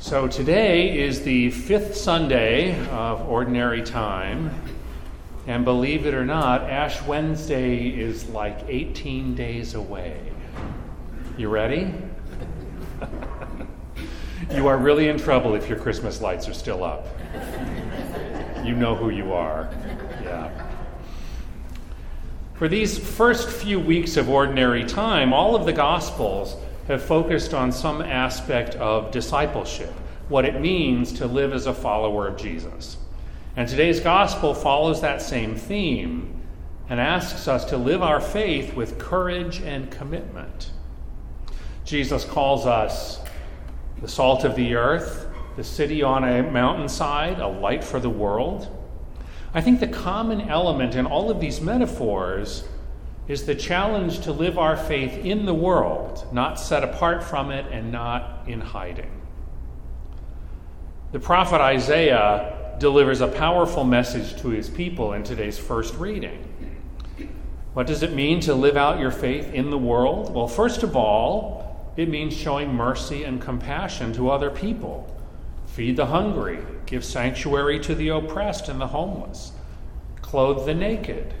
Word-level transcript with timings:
So 0.00 0.28
today 0.28 0.96
is 0.96 1.22
the 1.22 1.50
fifth 1.50 1.96
Sunday 1.96 2.86
of 2.90 3.28
Ordinary 3.28 3.82
Time. 3.82 4.48
And 5.48 5.64
believe 5.64 6.06
it 6.06 6.14
or 6.14 6.24
not, 6.24 6.70
Ash 6.70 7.02
Wednesday 7.02 7.88
is 7.88 8.28
like 8.28 8.60
18 8.68 9.34
days 9.34 9.74
away. 9.74 10.20
You 11.36 11.48
ready? 11.48 11.92
you 14.54 14.68
are 14.68 14.78
really 14.78 15.08
in 15.08 15.18
trouble 15.18 15.56
if 15.56 15.68
your 15.68 15.80
Christmas 15.80 16.20
lights 16.20 16.48
are 16.48 16.54
still 16.54 16.84
up. 16.84 17.08
You 18.64 18.76
know 18.76 18.94
who 18.94 19.10
you 19.10 19.32
are. 19.32 19.68
Yeah. 20.22 20.48
For 22.54 22.68
these 22.68 22.96
first 22.96 23.50
few 23.50 23.80
weeks 23.80 24.16
of 24.16 24.30
Ordinary 24.30 24.84
Time, 24.84 25.32
all 25.32 25.56
of 25.56 25.66
the 25.66 25.72
Gospels 25.72 26.56
have 26.88 27.02
focused 27.02 27.54
on 27.54 27.70
some 27.70 28.00
aspect 28.00 28.74
of 28.76 29.10
discipleship, 29.10 29.92
what 30.28 30.44
it 30.44 30.60
means 30.60 31.12
to 31.12 31.26
live 31.26 31.52
as 31.52 31.66
a 31.66 31.74
follower 31.74 32.26
of 32.26 32.36
Jesus. 32.36 32.96
And 33.56 33.68
today's 33.68 34.00
gospel 34.00 34.54
follows 34.54 35.02
that 35.02 35.20
same 35.20 35.54
theme 35.54 36.34
and 36.88 36.98
asks 36.98 37.46
us 37.46 37.66
to 37.66 37.76
live 37.76 38.02
our 38.02 38.20
faith 38.20 38.74
with 38.74 38.98
courage 38.98 39.60
and 39.60 39.90
commitment. 39.90 40.70
Jesus 41.84 42.24
calls 42.24 42.64
us 42.64 43.20
the 44.00 44.08
salt 44.08 44.44
of 44.44 44.56
the 44.56 44.74
earth, 44.74 45.28
the 45.56 45.64
city 45.64 46.02
on 46.02 46.24
a 46.24 46.42
mountainside, 46.42 47.38
a 47.38 47.48
light 47.48 47.84
for 47.84 48.00
the 48.00 48.08
world. 48.08 48.74
I 49.52 49.60
think 49.60 49.80
the 49.80 49.88
common 49.88 50.42
element 50.42 50.94
in 50.94 51.04
all 51.04 51.30
of 51.30 51.40
these 51.40 51.60
metaphors 51.60 52.66
is 53.28 53.44
the 53.44 53.54
challenge 53.54 54.20
to 54.20 54.32
live 54.32 54.58
our 54.58 54.76
faith 54.76 55.24
in 55.24 55.44
the 55.44 55.54
world, 55.54 56.26
not 56.32 56.58
set 56.58 56.82
apart 56.82 57.22
from 57.22 57.50
it 57.50 57.66
and 57.70 57.92
not 57.92 58.42
in 58.46 58.60
hiding. 58.60 59.10
The 61.12 61.20
prophet 61.20 61.60
Isaiah 61.60 62.76
delivers 62.80 63.20
a 63.20 63.28
powerful 63.28 63.84
message 63.84 64.40
to 64.40 64.48
his 64.48 64.70
people 64.70 65.12
in 65.12 65.22
today's 65.22 65.58
first 65.58 65.94
reading. 65.96 66.44
What 67.74 67.86
does 67.86 68.02
it 68.02 68.14
mean 68.14 68.40
to 68.40 68.54
live 68.54 68.76
out 68.76 68.98
your 68.98 69.10
faith 69.10 69.52
in 69.52 69.70
the 69.70 69.78
world? 69.78 70.34
Well, 70.34 70.48
first 70.48 70.82
of 70.82 70.96
all, 70.96 71.92
it 71.96 72.08
means 72.08 72.34
showing 72.34 72.72
mercy 72.72 73.24
and 73.24 73.40
compassion 73.40 74.12
to 74.14 74.30
other 74.30 74.50
people. 74.50 75.14
Feed 75.66 75.96
the 75.96 76.06
hungry, 76.06 76.60
give 76.86 77.04
sanctuary 77.04 77.78
to 77.80 77.94
the 77.94 78.08
oppressed 78.08 78.68
and 78.68 78.80
the 78.80 78.86
homeless, 78.86 79.52
clothe 80.22 80.64
the 80.64 80.74
naked, 80.74 81.34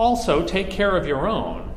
also, 0.00 0.42
take 0.46 0.70
care 0.70 0.96
of 0.96 1.06
your 1.06 1.28
own. 1.28 1.74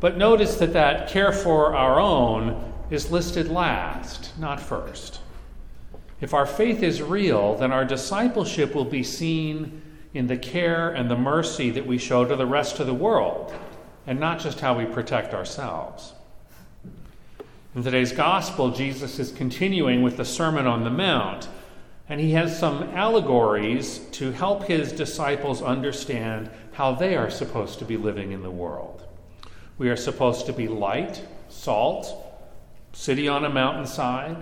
But 0.00 0.16
notice 0.16 0.56
that 0.56 0.72
that 0.72 1.10
care 1.10 1.32
for 1.32 1.76
our 1.76 2.00
own 2.00 2.72
is 2.88 3.10
listed 3.10 3.48
last, 3.48 4.32
not 4.38 4.58
first. 4.58 5.20
If 6.22 6.32
our 6.32 6.46
faith 6.46 6.82
is 6.82 7.02
real, 7.02 7.54
then 7.56 7.70
our 7.70 7.84
discipleship 7.84 8.74
will 8.74 8.86
be 8.86 9.02
seen 9.02 9.82
in 10.14 10.28
the 10.28 10.38
care 10.38 10.88
and 10.92 11.10
the 11.10 11.16
mercy 11.16 11.68
that 11.68 11.86
we 11.86 11.98
show 11.98 12.24
to 12.24 12.36
the 12.36 12.46
rest 12.46 12.80
of 12.80 12.86
the 12.86 12.94
world, 12.94 13.52
and 14.06 14.18
not 14.18 14.40
just 14.40 14.60
how 14.60 14.78
we 14.78 14.86
protect 14.86 15.34
ourselves. 15.34 16.14
In 17.74 17.82
today's 17.82 18.12
gospel, 18.12 18.70
Jesus 18.70 19.18
is 19.18 19.30
continuing 19.30 20.02
with 20.02 20.16
the 20.16 20.24
Sermon 20.24 20.66
on 20.66 20.84
the 20.84 20.90
Mount, 20.90 21.48
and 22.08 22.18
he 22.18 22.32
has 22.32 22.58
some 22.58 22.84
allegories 22.94 23.98
to 24.12 24.32
help 24.32 24.64
his 24.64 24.90
disciples 24.90 25.60
understand 25.60 26.48
how 26.72 26.94
they 26.94 27.16
are 27.16 27.30
supposed 27.30 27.78
to 27.78 27.84
be 27.84 27.96
living 27.96 28.32
in 28.32 28.42
the 28.42 28.50
world. 28.50 29.06
We 29.78 29.90
are 29.90 29.96
supposed 29.96 30.46
to 30.46 30.52
be 30.52 30.68
light, 30.68 31.22
salt, 31.48 32.14
city 32.92 33.28
on 33.28 33.44
a 33.44 33.50
mountainside, 33.50 34.36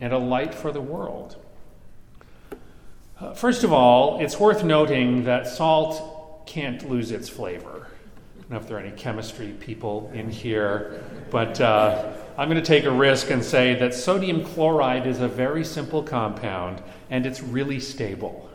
and 0.00 0.12
a 0.12 0.18
light 0.18 0.54
for 0.54 0.72
the 0.72 0.80
world. 0.80 1.36
Uh, 3.18 3.34
first 3.34 3.64
of 3.64 3.72
all, 3.72 4.18
it's 4.20 4.40
worth 4.40 4.64
noting 4.64 5.24
that 5.24 5.46
salt 5.46 6.46
can't 6.46 6.88
lose 6.88 7.10
its 7.10 7.28
flavor. 7.28 7.86
I 7.86 8.40
don't 8.40 8.50
know 8.50 8.56
if 8.56 8.66
there 8.66 8.78
are 8.78 8.80
any 8.80 8.96
chemistry 8.96 9.52
people 9.60 10.10
in 10.14 10.30
here, 10.30 11.04
but 11.30 11.60
uh, 11.60 12.12
I'm 12.36 12.48
going 12.48 12.60
to 12.60 12.66
take 12.66 12.84
a 12.84 12.90
risk 12.90 13.30
and 13.30 13.44
say 13.44 13.74
that 13.74 13.94
sodium 13.94 14.42
chloride 14.42 15.06
is 15.06 15.20
a 15.20 15.28
very 15.28 15.64
simple 15.64 16.02
compound 16.02 16.82
and 17.10 17.26
it's 17.26 17.42
really 17.42 17.78
stable. 17.78 18.49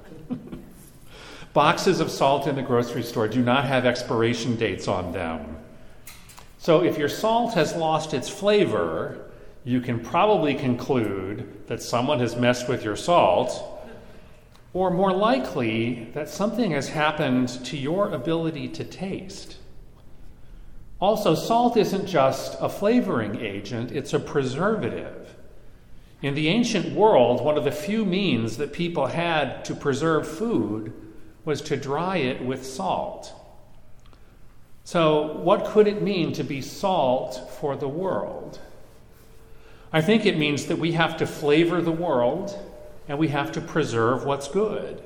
Boxes 1.55 2.01
of 2.01 2.11
salt 2.11 2.47
in 2.47 2.55
the 2.57 2.61
grocery 2.61 3.01
store 3.01 3.29
do 3.29 3.41
not 3.41 3.63
have 3.63 3.85
expiration 3.85 4.57
dates 4.57 4.89
on 4.89 5.13
them. 5.13 5.55
So 6.57 6.83
if 6.83 6.97
your 6.97 7.07
salt 7.07 7.53
has 7.53 7.73
lost 7.77 8.13
its 8.13 8.27
flavor, 8.27 9.31
you 9.63 9.79
can 9.79 10.01
probably 10.01 10.53
conclude 10.53 11.65
that 11.67 11.81
someone 11.81 12.19
has 12.19 12.35
messed 12.35 12.67
with 12.67 12.83
your 12.83 12.97
salt, 12.97 13.87
or 14.73 14.91
more 14.91 15.13
likely, 15.13 16.09
that 16.13 16.27
something 16.27 16.71
has 16.71 16.89
happened 16.89 17.47
to 17.63 17.77
your 17.77 18.09
ability 18.09 18.67
to 18.67 18.83
taste. 18.83 19.55
Also, 20.99 21.35
salt 21.35 21.77
isn't 21.77 22.05
just 22.05 22.57
a 22.59 22.67
flavoring 22.67 23.39
agent, 23.39 23.93
it's 23.93 24.13
a 24.13 24.19
preservative. 24.19 25.33
In 26.21 26.35
the 26.35 26.49
ancient 26.49 26.93
world, 26.93 27.41
one 27.41 27.57
of 27.57 27.63
the 27.63 27.71
few 27.71 28.03
means 28.03 28.57
that 28.57 28.73
people 28.73 29.05
had 29.05 29.63
to 29.63 29.73
preserve 29.73 30.27
food 30.27 30.91
was 31.45 31.61
to 31.61 31.77
dry 31.77 32.17
it 32.17 32.43
with 32.43 32.65
salt. 32.65 33.33
So, 34.83 35.37
what 35.37 35.65
could 35.65 35.87
it 35.87 36.01
mean 36.01 36.33
to 36.33 36.43
be 36.43 36.61
salt 36.61 37.49
for 37.59 37.75
the 37.75 37.87
world? 37.87 38.59
I 39.93 40.01
think 40.01 40.25
it 40.25 40.37
means 40.37 40.65
that 40.65 40.77
we 40.77 40.91
have 40.91 41.17
to 41.17 41.27
flavor 41.27 41.81
the 41.81 41.91
world 41.91 42.59
and 43.07 43.17
we 43.17 43.29
have 43.29 43.51
to 43.53 43.61
preserve 43.61 44.25
what's 44.25 44.47
good. 44.47 45.01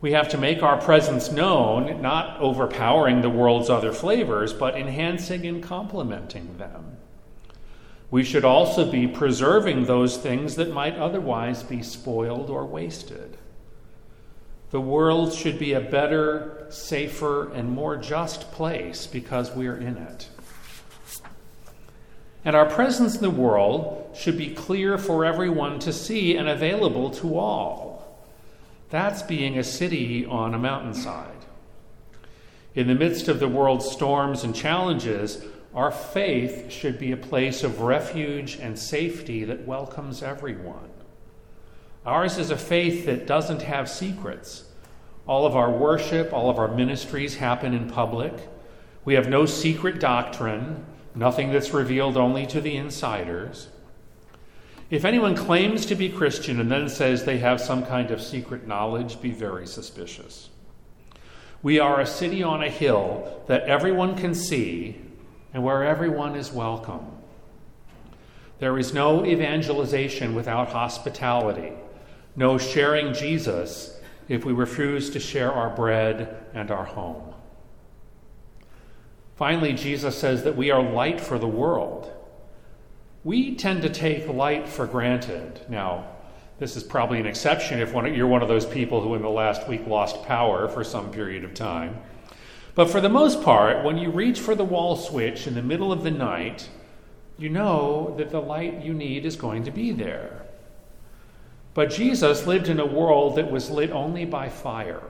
We 0.00 0.12
have 0.12 0.28
to 0.28 0.38
make 0.38 0.62
our 0.62 0.80
presence 0.80 1.30
known, 1.30 2.00
not 2.00 2.38
overpowering 2.40 3.20
the 3.20 3.30
world's 3.30 3.68
other 3.68 3.92
flavors, 3.92 4.52
but 4.52 4.76
enhancing 4.76 5.44
and 5.44 5.62
complementing 5.62 6.56
them. 6.56 6.98
We 8.10 8.22
should 8.22 8.44
also 8.44 8.90
be 8.90 9.06
preserving 9.06 9.84
those 9.84 10.16
things 10.16 10.54
that 10.54 10.72
might 10.72 10.96
otherwise 10.96 11.62
be 11.62 11.82
spoiled 11.82 12.48
or 12.48 12.64
wasted. 12.64 13.36
The 14.70 14.80
world 14.80 15.32
should 15.32 15.58
be 15.58 15.72
a 15.72 15.80
better, 15.80 16.66
safer, 16.68 17.50
and 17.52 17.70
more 17.70 17.96
just 17.96 18.52
place 18.52 19.06
because 19.06 19.54
we 19.54 19.66
are 19.66 19.76
in 19.76 19.96
it. 19.96 20.28
And 22.44 22.54
our 22.54 22.66
presence 22.66 23.16
in 23.16 23.22
the 23.22 23.30
world 23.30 24.14
should 24.14 24.36
be 24.36 24.54
clear 24.54 24.98
for 24.98 25.24
everyone 25.24 25.78
to 25.80 25.92
see 25.92 26.36
and 26.36 26.48
available 26.48 27.10
to 27.12 27.38
all. 27.38 28.18
That's 28.90 29.22
being 29.22 29.58
a 29.58 29.64
city 29.64 30.24
on 30.24 30.54
a 30.54 30.58
mountainside. 30.58 31.32
In 32.74 32.86
the 32.86 32.94
midst 32.94 33.28
of 33.28 33.40
the 33.40 33.48
world's 33.48 33.90
storms 33.90 34.44
and 34.44 34.54
challenges, 34.54 35.42
our 35.74 35.90
faith 35.90 36.70
should 36.70 36.98
be 36.98 37.12
a 37.12 37.16
place 37.16 37.64
of 37.64 37.80
refuge 37.80 38.56
and 38.56 38.78
safety 38.78 39.44
that 39.44 39.66
welcomes 39.66 40.22
everyone. 40.22 40.90
Ours 42.06 42.38
is 42.38 42.50
a 42.50 42.56
faith 42.56 43.06
that 43.06 43.26
doesn't 43.26 43.62
have 43.62 43.88
secrets. 43.88 44.64
All 45.26 45.44
of 45.44 45.56
our 45.56 45.70
worship, 45.70 46.32
all 46.32 46.48
of 46.48 46.58
our 46.58 46.68
ministries 46.68 47.36
happen 47.36 47.74
in 47.74 47.90
public. 47.90 48.32
We 49.04 49.14
have 49.14 49.28
no 49.28 49.46
secret 49.46 50.00
doctrine, 50.00 50.84
nothing 51.14 51.52
that's 51.52 51.74
revealed 51.74 52.16
only 52.16 52.46
to 52.46 52.60
the 52.60 52.76
insiders. 52.76 53.68
If 54.90 55.04
anyone 55.04 55.36
claims 55.36 55.84
to 55.86 55.94
be 55.94 56.08
Christian 56.08 56.60
and 56.60 56.70
then 56.70 56.88
says 56.88 57.24
they 57.24 57.38
have 57.38 57.60
some 57.60 57.84
kind 57.84 58.10
of 58.10 58.22
secret 58.22 58.66
knowledge, 58.66 59.20
be 59.20 59.30
very 59.30 59.66
suspicious. 59.66 60.48
We 61.62 61.78
are 61.78 62.00
a 62.00 62.06
city 62.06 62.42
on 62.42 62.62
a 62.62 62.70
hill 62.70 63.42
that 63.48 63.64
everyone 63.64 64.16
can 64.16 64.34
see 64.34 64.98
and 65.52 65.62
where 65.62 65.84
everyone 65.84 66.36
is 66.36 66.52
welcome. 66.52 67.04
There 68.60 68.78
is 68.78 68.94
no 68.94 69.26
evangelization 69.26 70.34
without 70.34 70.70
hospitality 70.70 71.72
no 72.38 72.56
sharing 72.56 73.12
Jesus 73.12 73.98
if 74.28 74.44
we 74.44 74.52
refuse 74.52 75.10
to 75.10 75.18
share 75.18 75.52
our 75.52 75.74
bread 75.74 76.46
and 76.54 76.70
our 76.70 76.84
home. 76.84 77.34
Finally, 79.34 79.72
Jesus 79.72 80.16
says 80.16 80.44
that 80.44 80.56
we 80.56 80.70
are 80.70 80.80
light 80.80 81.20
for 81.20 81.36
the 81.36 81.48
world. 81.48 82.12
We 83.24 83.56
tend 83.56 83.82
to 83.82 83.90
take 83.90 84.28
light 84.28 84.68
for 84.68 84.86
granted. 84.86 85.60
Now, 85.68 86.06
this 86.60 86.76
is 86.76 86.84
probably 86.84 87.18
an 87.18 87.26
exception 87.26 87.80
if 87.80 87.92
you're 87.92 88.28
one 88.28 88.42
of 88.42 88.48
those 88.48 88.66
people 88.66 89.00
who 89.00 89.16
in 89.16 89.22
the 89.22 89.28
last 89.28 89.68
week 89.68 89.84
lost 89.88 90.22
power 90.22 90.68
for 90.68 90.84
some 90.84 91.10
period 91.10 91.42
of 91.42 91.54
time. 91.54 92.00
But 92.76 92.88
for 92.88 93.00
the 93.00 93.08
most 93.08 93.42
part, 93.42 93.84
when 93.84 93.98
you 93.98 94.10
reach 94.10 94.38
for 94.38 94.54
the 94.54 94.64
wall 94.64 94.94
switch 94.94 95.48
in 95.48 95.56
the 95.56 95.62
middle 95.62 95.90
of 95.90 96.04
the 96.04 96.12
night, 96.12 96.68
you 97.36 97.48
know 97.48 98.14
that 98.16 98.30
the 98.30 98.40
light 98.40 98.84
you 98.84 98.94
need 98.94 99.26
is 99.26 99.34
going 99.34 99.64
to 99.64 99.72
be 99.72 99.90
there. 99.90 100.47
But 101.78 101.90
Jesus 101.90 102.44
lived 102.44 102.68
in 102.68 102.80
a 102.80 102.84
world 102.84 103.36
that 103.36 103.52
was 103.52 103.70
lit 103.70 103.92
only 103.92 104.24
by 104.24 104.48
fire. 104.48 105.00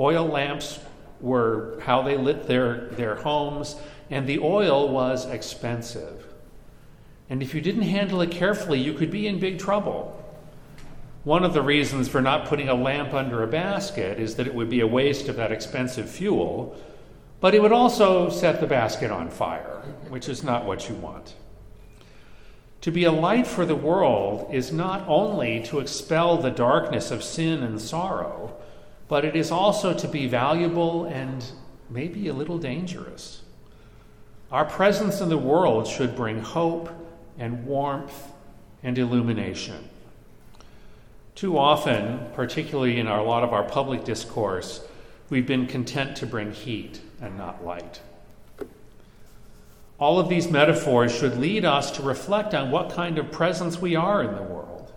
Oil 0.00 0.26
lamps 0.26 0.80
were 1.20 1.78
how 1.84 2.02
they 2.02 2.16
lit 2.16 2.48
their, 2.48 2.88
their 2.88 3.14
homes, 3.14 3.76
and 4.10 4.26
the 4.26 4.40
oil 4.40 4.88
was 4.88 5.24
expensive. 5.26 6.26
And 7.30 7.44
if 7.44 7.54
you 7.54 7.60
didn't 7.60 7.82
handle 7.82 8.20
it 8.22 8.32
carefully, 8.32 8.80
you 8.80 8.92
could 8.92 9.12
be 9.12 9.28
in 9.28 9.38
big 9.38 9.60
trouble. 9.60 10.20
One 11.22 11.44
of 11.44 11.54
the 11.54 11.62
reasons 11.62 12.08
for 12.08 12.20
not 12.20 12.46
putting 12.46 12.68
a 12.68 12.74
lamp 12.74 13.14
under 13.14 13.44
a 13.44 13.46
basket 13.46 14.18
is 14.18 14.34
that 14.34 14.48
it 14.48 14.56
would 14.56 14.68
be 14.68 14.80
a 14.80 14.86
waste 14.88 15.28
of 15.28 15.36
that 15.36 15.52
expensive 15.52 16.10
fuel, 16.10 16.76
but 17.38 17.54
it 17.54 17.62
would 17.62 17.70
also 17.70 18.30
set 18.30 18.60
the 18.60 18.66
basket 18.66 19.12
on 19.12 19.30
fire, 19.30 19.84
which 20.08 20.28
is 20.28 20.42
not 20.42 20.64
what 20.64 20.88
you 20.88 20.96
want. 20.96 21.36
To 22.82 22.92
be 22.92 23.04
a 23.04 23.12
light 23.12 23.46
for 23.46 23.66
the 23.66 23.74
world 23.74 24.52
is 24.52 24.72
not 24.72 25.06
only 25.08 25.62
to 25.64 25.80
expel 25.80 26.36
the 26.36 26.50
darkness 26.50 27.10
of 27.10 27.24
sin 27.24 27.62
and 27.62 27.80
sorrow, 27.80 28.56
but 29.08 29.24
it 29.24 29.34
is 29.34 29.50
also 29.50 29.92
to 29.94 30.06
be 30.06 30.26
valuable 30.26 31.04
and 31.06 31.44
maybe 31.90 32.28
a 32.28 32.32
little 32.32 32.58
dangerous. 32.58 33.42
Our 34.52 34.64
presence 34.64 35.20
in 35.20 35.28
the 35.28 35.38
world 35.38 35.86
should 35.86 36.14
bring 36.14 36.40
hope 36.40 36.88
and 37.38 37.66
warmth 37.66 38.32
and 38.82 38.96
illumination. 38.96 39.88
Too 41.34 41.58
often, 41.58 42.26
particularly 42.34 42.98
in 42.98 43.06
our, 43.06 43.20
a 43.20 43.24
lot 43.24 43.44
of 43.44 43.52
our 43.52 43.64
public 43.64 44.04
discourse, 44.04 44.86
we've 45.30 45.46
been 45.46 45.66
content 45.66 46.16
to 46.18 46.26
bring 46.26 46.52
heat 46.52 47.00
and 47.20 47.36
not 47.36 47.64
light. 47.64 48.00
All 49.98 50.18
of 50.20 50.28
these 50.28 50.50
metaphors 50.50 51.14
should 51.14 51.38
lead 51.38 51.64
us 51.64 51.90
to 51.92 52.02
reflect 52.02 52.54
on 52.54 52.70
what 52.70 52.90
kind 52.90 53.18
of 53.18 53.32
presence 53.32 53.80
we 53.80 53.96
are 53.96 54.22
in 54.22 54.34
the 54.34 54.42
world. 54.42 54.92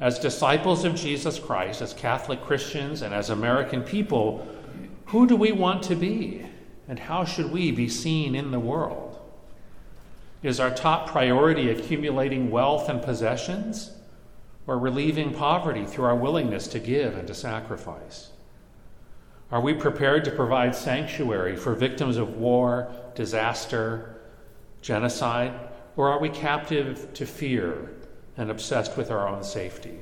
As 0.00 0.18
disciples 0.18 0.84
of 0.84 0.94
Jesus 0.94 1.38
Christ, 1.38 1.82
as 1.82 1.92
Catholic 1.92 2.42
Christians, 2.42 3.02
and 3.02 3.14
as 3.14 3.30
American 3.30 3.82
people, 3.82 4.46
who 5.06 5.26
do 5.26 5.36
we 5.36 5.52
want 5.52 5.82
to 5.84 5.94
be? 5.94 6.46
And 6.88 6.98
how 6.98 7.24
should 7.24 7.52
we 7.52 7.70
be 7.70 7.88
seen 7.88 8.34
in 8.34 8.50
the 8.50 8.58
world? 8.58 9.20
Is 10.42 10.58
our 10.58 10.70
top 10.70 11.08
priority 11.08 11.70
accumulating 11.70 12.50
wealth 12.50 12.88
and 12.88 13.00
possessions? 13.00 13.92
or 14.66 14.78
relieving 14.78 15.34
poverty 15.34 15.84
through 15.84 16.04
our 16.04 16.16
willingness 16.16 16.68
to 16.68 16.78
give 16.78 17.16
and 17.16 17.26
to 17.26 17.34
sacrifice? 17.34 18.30
Are 19.52 19.60
we 19.60 19.74
prepared 19.74 20.24
to 20.24 20.30
provide 20.30 20.74
sanctuary 20.74 21.56
for 21.56 21.74
victims 21.74 22.16
of 22.16 22.36
war, 22.36 22.90
disaster, 23.14 24.16
genocide, 24.80 25.52
or 25.94 26.08
are 26.08 26.18
we 26.18 26.30
captive 26.30 27.12
to 27.12 27.26
fear 27.26 27.92
and 28.38 28.50
obsessed 28.50 28.96
with 28.96 29.10
our 29.10 29.28
own 29.28 29.44
safety? 29.44 29.98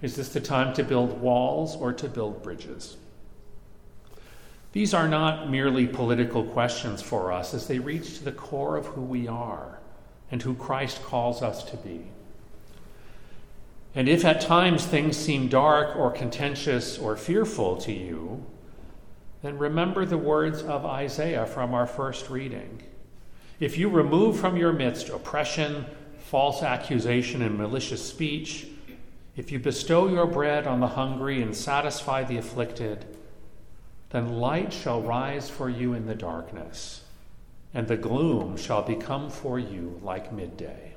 Is 0.00 0.16
this 0.16 0.30
the 0.30 0.40
time 0.40 0.72
to 0.74 0.82
build 0.82 1.20
walls 1.20 1.76
or 1.76 1.92
to 1.92 2.08
build 2.08 2.42
bridges? 2.42 2.96
These 4.72 4.94
are 4.94 5.06
not 5.06 5.50
merely 5.50 5.86
political 5.86 6.42
questions 6.42 7.02
for 7.02 7.30
us 7.30 7.52
as 7.52 7.66
they 7.66 7.78
reach 7.78 8.16
to 8.16 8.24
the 8.24 8.32
core 8.32 8.78
of 8.78 8.86
who 8.86 9.02
we 9.02 9.28
are 9.28 9.78
and 10.30 10.40
who 10.40 10.54
Christ 10.54 11.02
calls 11.02 11.42
us 11.42 11.62
to 11.64 11.76
be. 11.76 12.06
And 13.94 14.08
if 14.08 14.24
at 14.24 14.40
times 14.40 14.86
things 14.86 15.16
seem 15.16 15.48
dark 15.48 15.96
or 15.96 16.10
contentious 16.10 16.98
or 16.98 17.16
fearful 17.16 17.76
to 17.78 17.92
you, 17.92 18.44
then 19.42 19.58
remember 19.58 20.06
the 20.06 20.18
words 20.18 20.62
of 20.62 20.86
Isaiah 20.86 21.46
from 21.46 21.74
our 21.74 21.86
first 21.86 22.30
reading. 22.30 22.82
If 23.60 23.76
you 23.76 23.88
remove 23.88 24.38
from 24.40 24.56
your 24.56 24.72
midst 24.72 25.08
oppression, 25.08 25.84
false 26.18 26.62
accusation, 26.62 27.42
and 27.42 27.58
malicious 27.58 28.02
speech, 28.02 28.66
if 29.36 29.52
you 29.52 29.58
bestow 29.58 30.08
your 30.08 30.26
bread 30.26 30.66
on 30.66 30.80
the 30.80 30.88
hungry 30.88 31.42
and 31.42 31.54
satisfy 31.54 32.24
the 32.24 32.38
afflicted, 32.38 33.04
then 34.10 34.38
light 34.38 34.72
shall 34.72 35.02
rise 35.02 35.50
for 35.50 35.68
you 35.68 35.94
in 35.94 36.06
the 36.06 36.14
darkness, 36.14 37.04
and 37.72 37.88
the 37.88 37.96
gloom 37.96 38.56
shall 38.56 38.82
become 38.82 39.30
for 39.30 39.58
you 39.58 39.98
like 40.02 40.32
midday. 40.32 40.91